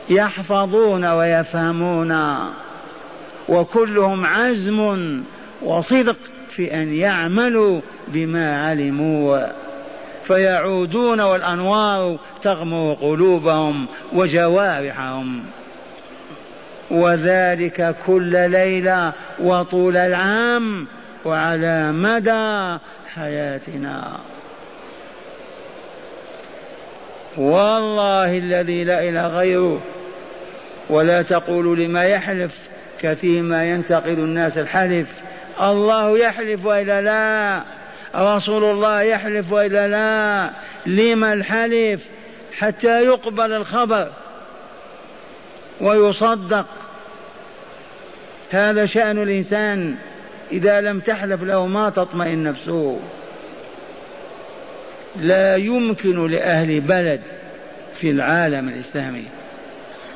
[0.10, 2.40] يحفظون ويفهمون
[3.50, 5.22] وكلهم عزم
[5.62, 6.18] وصدق
[6.50, 9.48] في أن يعملوا بما علموا.
[10.24, 15.44] فيعودون والأنوار تغمر قلوبهم وجوارحهم.
[16.92, 20.88] وذلك كل ليلة وطول العام
[21.26, 22.78] وعلى مدى
[23.16, 24.18] حياتنا.
[27.38, 29.82] والله الذي لا إله غيره.
[30.90, 32.52] ولا تقولوا لما يحلف
[33.02, 35.22] كثير ما ينتقد الناس الحلف.
[35.62, 37.64] الله يحلف وإلا لا.
[38.16, 40.50] رسول الله يحلف وإلا لا.
[40.86, 42.02] لما الحلف؟
[42.58, 44.10] حتى يقبل الخبر
[45.82, 46.66] ويصدق.
[48.52, 49.96] هذا شأن الإنسان.
[50.52, 53.00] إذا لم تحلف له ما تطمئن نفسه.
[55.18, 57.22] لا يمكن لأهل بلد
[57.96, 59.24] في العالم الإسلامي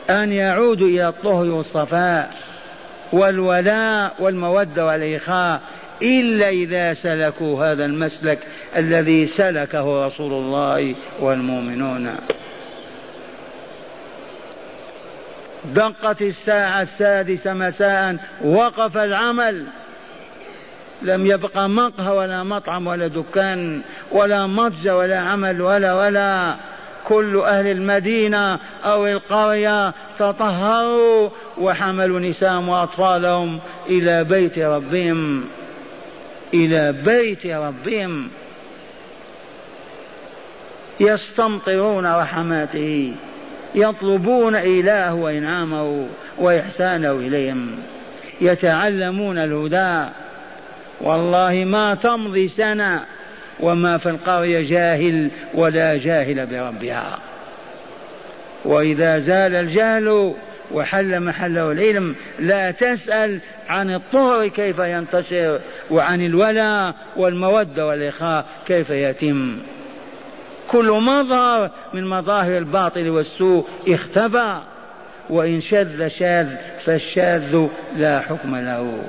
[0.09, 2.31] أن يعودوا إلى الطهر والصفاء
[3.13, 5.61] والولاء والمودة والإخاء
[6.01, 8.39] إلا إذا سلكوا هذا المسلك
[8.75, 12.15] الذي سلكه رسول الله والمؤمنون.
[15.65, 19.65] دقت الساعة السادسة مساء وقف العمل.
[21.01, 23.81] لم يبق مقهى ولا مطعم ولا دكان
[24.11, 26.55] ولا متجر ولا عمل ولا ولا.
[27.07, 35.45] كل أهل المدينة أو القرية تطهروا وحملوا نساءهم وأطفالهم إلى بيت ربهم.
[36.53, 38.29] إلى بيت ربهم.
[40.99, 43.15] يستمطرون رحماته.
[43.75, 47.75] يطلبون إله وإنعامه وإحسانه إليهم.
[48.41, 50.09] يتعلمون الهدى.
[51.01, 53.05] والله ما تمضي سنة
[53.59, 57.19] وما في القرية جاهل ولا جاهل بربها.
[58.65, 60.33] وإذا زال الجهل
[60.71, 63.39] وحل محله العلم لا تسأل
[63.69, 65.59] عن الطهر كيف ينتشر
[65.91, 69.59] وعن الولاء والمودة والإخاء كيف يتم.
[70.67, 74.61] كل مظهر من مظاهر الباطل والسوء اختفى
[75.29, 76.47] وإن شذ شاذ
[76.85, 79.03] فالشاذ لا حكم له.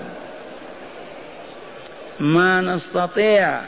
[2.21, 3.61] ما نستطيع.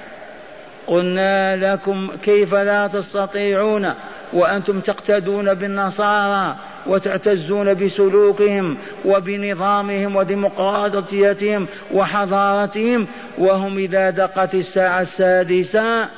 [0.87, 3.95] قلنا لكم كيف لا تستطيعون؟
[4.33, 13.07] وأنتم تقتدون بالنصارى وتعتزون بسلوكهم وبنظامهم وديمقراطيتهم وحضارتهم
[13.39, 16.09] وهم إذا دقت الساعة السادسة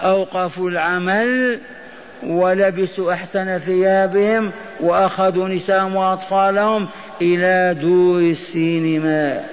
[0.00, 1.60] أوقفوا العمل
[2.22, 6.88] ولبسوا أحسن ثيابهم وأخذوا نساءهم وأطفالهم
[7.22, 9.44] إلى دور السينما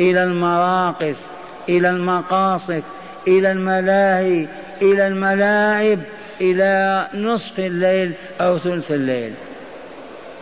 [0.00, 1.29] إلى المراقص.
[1.68, 2.82] إلى المقاصد
[3.28, 4.48] إلى الملاهي
[4.82, 5.98] إلى الملاعب
[6.40, 9.34] إلى نصف الليل أو ثلث الليل.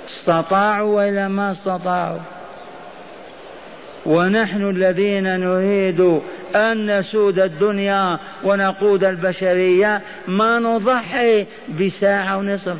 [0.09, 2.21] استطاعوا وإلا ما استطاعوا.
[4.07, 6.21] ونحن الذين نريد
[6.57, 11.47] أن نسود الدنيا ونقود البشرية ما نضحي
[11.81, 12.77] بساعة ونصف.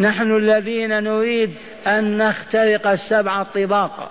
[0.00, 1.54] نحن الذين نريد
[1.86, 4.10] أن نخترق السبع الطباق.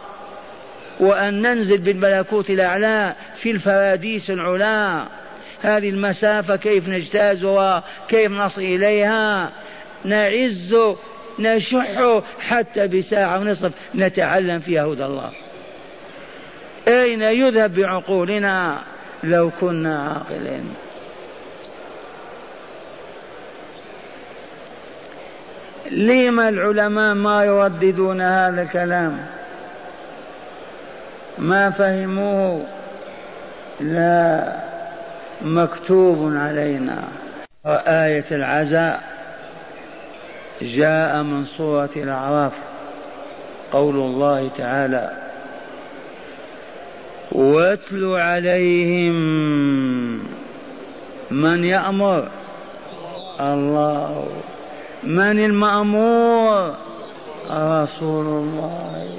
[1.01, 5.05] وأن ننزل بالملكوت الأعلى في الفراديس العلا.
[5.61, 9.51] هذه المسافة كيف نجتازها كيف نصل إليها.
[10.05, 10.75] نعز
[11.39, 15.31] نشح حتى بساعة ونصف نتعلم فيها هدى الله.
[16.87, 18.81] أين يذهب بعقولنا
[19.23, 20.73] لو كنا عاقلين؟
[25.91, 29.40] لما العلماء ما يرددون هذا الكلام؟
[31.41, 32.65] ما فهموه
[33.79, 34.53] لا
[35.41, 37.03] مكتوب علينا.
[37.65, 39.03] وآية العزاء
[40.61, 42.53] جاء من سورة الأعراف
[43.71, 45.11] قول الله تعالى
[47.31, 49.15] واتل عليهم
[51.31, 52.29] من يأمر.
[53.39, 54.27] الله.
[55.03, 56.75] من المأمور؟
[57.51, 59.17] رسول الله.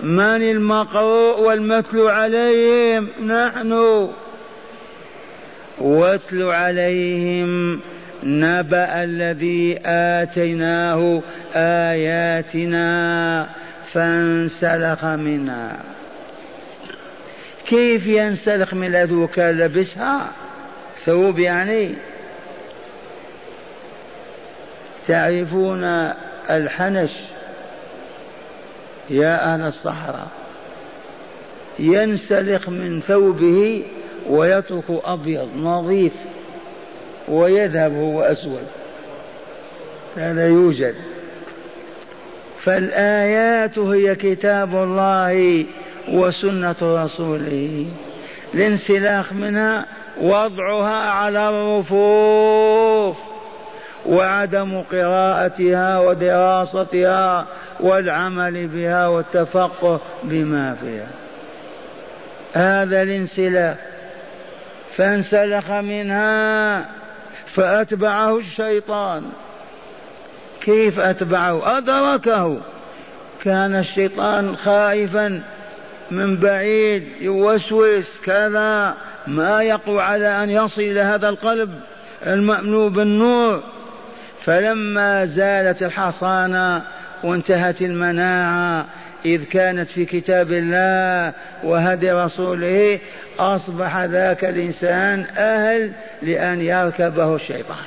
[0.00, 3.72] من المقروء والمتلو عليهم نحن.
[5.78, 7.80] واتل عليهم
[8.22, 11.22] نبأ الذي آتيناه
[11.54, 13.48] آياتنا
[13.92, 15.76] فانسلخ منها.
[17.68, 20.30] كيف ينسلخ من الذي كان لبسها
[21.04, 21.94] ثوب يعني.
[25.06, 25.84] تعرفون
[26.50, 27.10] الحنش؟
[29.10, 30.28] يا أهل الصحراء
[31.78, 33.84] ينسلخ من ثوبه
[34.28, 36.12] ويترك أبيض نظيف
[37.28, 38.66] ويذهب هو أسود.
[40.16, 40.94] هذا يوجد.
[42.64, 45.64] فالآيات هي كتاب الله
[46.12, 47.86] وسنة رسوله.
[48.54, 49.86] الانسلاخ منها
[50.20, 53.16] وضعها على الرفوف.
[54.08, 57.46] وعدم قراءتها ودراستها
[57.80, 61.08] والعمل بها والتفقه بما فيها.
[62.52, 63.76] هذا الانسلاخ.
[64.96, 66.78] فانسلخ منها
[67.46, 69.22] فأتبعه الشيطان.
[70.60, 72.58] كيف أتبعه؟ أدركه.
[73.42, 75.42] كان الشيطان خائفا
[76.10, 78.94] من بعيد يوسوس كذا.
[79.26, 81.70] ما يقوى على أن يصل إلى هذا القلب
[82.26, 83.62] المأمنو بالنور.
[84.46, 86.82] فلما زالت الحصانة
[87.22, 88.86] وانتهت المناعة
[89.24, 91.32] إذ كانت في كتاب الله
[91.64, 92.98] وهدي رسوله
[93.38, 95.92] أصبح ذاك الإنسان أهل
[96.22, 97.86] لأن يركبه الشيطان.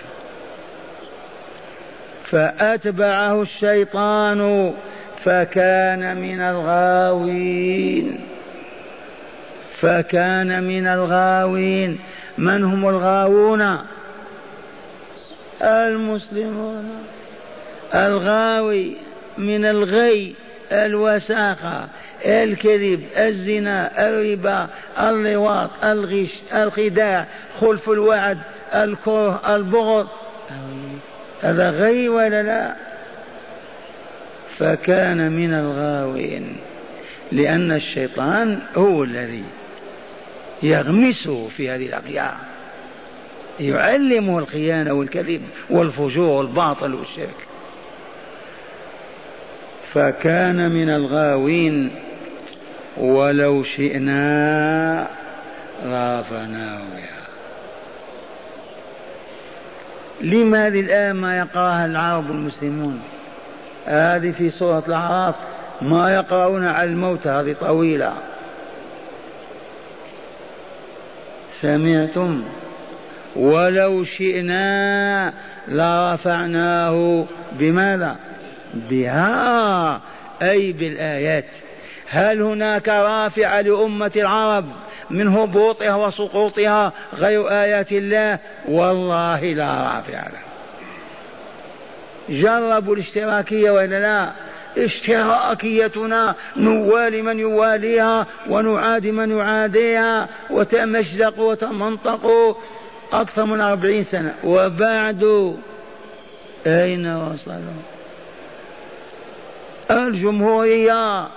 [2.23, 4.73] فأتبعه الشيطان
[5.19, 8.19] فكان من الغاوين.
[9.79, 11.99] فكان من الغاوين.
[12.37, 13.77] من هم الغاوون؟
[15.61, 16.89] المسلمون.
[17.95, 18.93] الغاوي
[19.37, 20.35] من الغي
[20.71, 21.87] الوساخة
[22.25, 24.67] الكذب الزنا الربا
[24.99, 27.27] اللواط الغش الخداع
[27.59, 28.37] خلف الوعد
[28.73, 30.07] الكره البغض.
[31.41, 32.75] هذا غي ولا لا؟
[34.59, 36.57] فكان من الغاوين
[37.31, 39.43] لأن الشيطان هو الذي
[40.63, 42.37] يغمسه في هذه الأقيار
[43.59, 47.47] يعلمه الخيانة والكذب والفجور والباطل والشرك.
[49.93, 51.95] فكان من الغاوين
[52.97, 55.07] ولو شئنا
[55.85, 57.19] رافناه بها.
[60.21, 63.01] لما هذه الآية ما يقراها العرب المسلمون؟
[63.85, 65.35] هذه في سورة الأعراف
[65.81, 68.13] ما يقرؤون على الموت هذه طويلة.
[71.61, 72.43] سمعتم
[73.35, 75.33] ولو شئنا
[75.67, 78.15] لرفعناه بماذا؟
[78.73, 80.01] بها
[80.41, 81.45] أي بالآيات.
[82.09, 84.65] هل هناك رافع لأمة العرب
[85.09, 90.39] من هبوطها وسقوطها غير آيات الله؟ والله لا رافع له.
[92.29, 94.31] جربوا الاشتراكية ولا لا؟
[94.77, 102.55] اشتراكيتنا نوالي من يواليها ونعادي من يعاديها وتمشدق وتمنطق
[103.13, 104.33] أكثر من أربعين سنة.
[104.43, 105.53] وبعد
[106.67, 107.81] أين وصلوا
[109.91, 111.27] الجمهورية.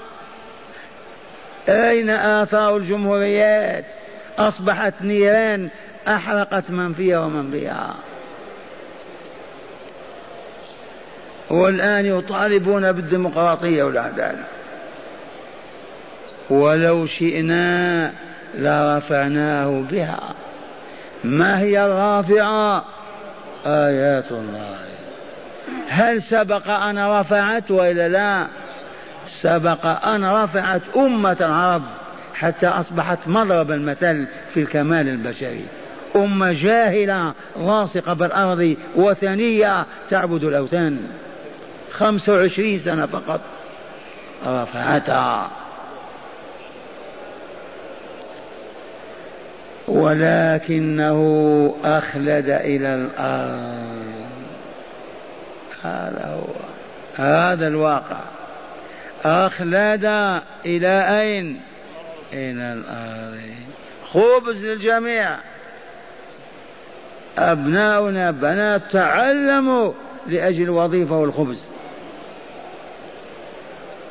[1.69, 3.85] أين آثار الجمهوريات؟
[4.39, 5.69] أصبحت نيران
[6.09, 7.95] أحرقت من فيها ومن بها.
[11.51, 14.45] والآن يطالبون بالديمقراطية والعدالة
[16.51, 18.13] ولو شئنا
[18.55, 20.35] لرفعناه بها.
[21.25, 22.85] ما هي الرافعة؟
[23.67, 24.77] آيات الله.
[25.89, 28.47] هل سبق أن رفعت وإلا لا؟
[29.41, 31.83] سبق أن رفعت أمة العرب
[32.35, 35.67] حتى أصبحت مضرب المثل في الكمال البشري.
[36.17, 40.99] أمة جاهلة لاصقة بالأرض وثنية تعبد الأوثان.
[41.93, 43.41] خمسة وعشرين سنة فقط
[44.47, 45.51] رفعتها.
[49.93, 51.21] ولكنه
[51.85, 54.13] أخلد إلى الأرض.
[55.83, 56.55] هذا هو.
[57.17, 58.21] هذا الواقع.
[59.25, 60.05] أخلد
[60.67, 61.61] إلى أين؟
[62.33, 63.41] إلى الأرض.
[64.05, 65.37] خبز للجميع.
[67.39, 69.93] أبناؤنا بنات تعلموا
[70.27, 71.65] لأجل الوظيفة والخبز.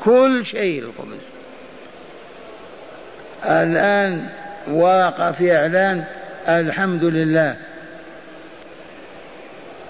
[0.04, 1.22] كل شيء الخبز.
[3.46, 4.30] الآن
[4.68, 6.04] ورقة في إعلان
[6.48, 7.56] الحمد لله.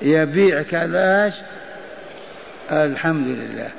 [0.01, 1.33] يبيع كلاش
[2.71, 3.69] الحمد لله.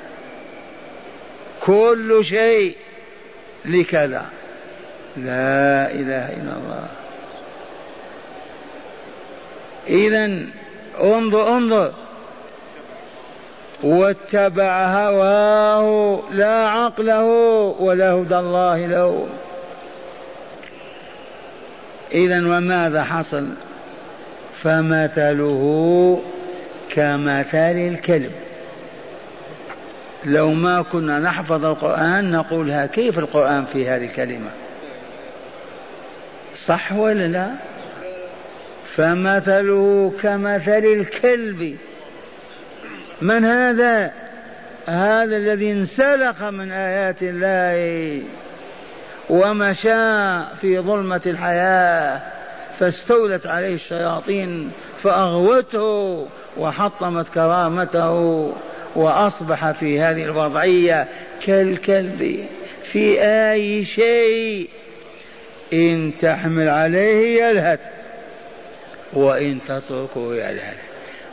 [1.61, 2.77] كل شيء
[3.65, 4.25] لكذا.
[5.17, 6.87] لا إله إلا الله.
[9.87, 10.45] إذا
[11.01, 11.93] انظر انظر.
[13.83, 17.23] واتبع هواه لا عقله
[17.79, 19.27] ولا هدى الله له.
[22.13, 23.49] إذا وماذا حصل؟
[24.63, 26.21] فمثله
[26.89, 28.31] كمثل الكلب.
[30.25, 34.49] لو ما كنا نحفظ القرآن نقولها كيف القرآن في هذه الكلمة؟
[36.65, 37.49] صح ولا لا؟
[38.95, 41.77] فمثله كمثل الكلب.
[43.21, 44.11] من هذا؟
[44.85, 48.23] هذا الذي انسلخ من آيات الله.
[49.29, 52.21] ومشى في ظلمة الحياة
[52.79, 58.11] فاستولت عليه الشياطين فأغوته وحطمت كرامته
[58.95, 61.07] وأصبح في هذه الوضعية
[61.45, 62.45] كالكلب
[62.91, 64.69] في أي شيء
[65.73, 67.79] إن تحمل عليه يلهث
[69.13, 70.77] وإن تتركه يلهث.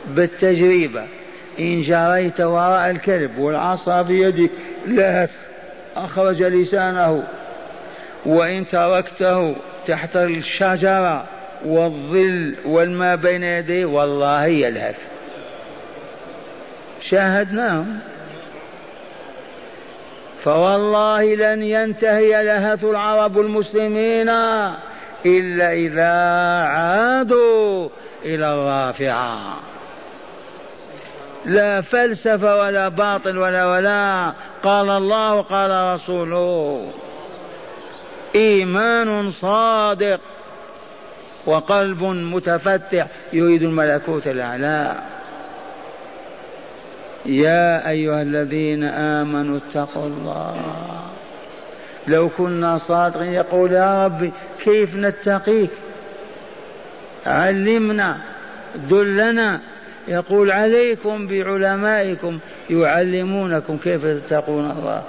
[0.07, 1.03] بالتجربة
[1.59, 4.49] إن جريت وراء الكلب والعصا بيدك
[4.87, 5.31] لهث
[5.95, 7.23] أخرج لسانه
[8.25, 9.55] وإن تركته
[9.87, 11.23] تحت الشجرة
[11.65, 14.97] والظل والماء بين يديه والله يلهث.
[17.09, 17.99] شاهدناهم.
[20.43, 24.29] فوالله لن ينتهي لهث العرب المسلمين
[25.25, 26.13] إلا إذا
[26.65, 27.89] عادوا
[28.25, 29.37] إلى الرافعة.
[31.45, 34.33] لا فلسفة ولا باطل ولا ولا.
[34.63, 36.87] قال الله قال رسوله.
[38.35, 40.19] إيمان صادق
[41.45, 43.07] وقلب متفتح.
[43.33, 44.95] يريد الملكوت الأعلى.
[47.25, 50.55] يا أيها الذين آمنوا اتقوا الله.
[52.07, 54.31] لو كنا صادقين يقول يا ربي
[54.63, 55.71] كيف نتقيك؟
[57.25, 58.17] علمنا
[58.75, 59.59] دلنا.
[60.07, 65.03] يقول عليكم بعلمائكم يعلمونكم كيف تتقون الله.